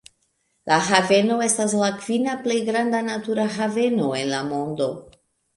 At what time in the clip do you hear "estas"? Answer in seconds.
1.49-1.75